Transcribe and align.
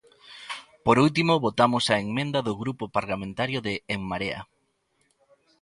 Por 0.85 0.97
último 1.05 1.33
votamos 1.45 1.85
a 1.89 1.95
emenda 2.07 2.39
do 2.47 2.53
Grupo 2.61 2.85
Parlamentario 2.97 3.59
de 3.67 3.73
En 3.95 4.01
Marea. 4.09 4.41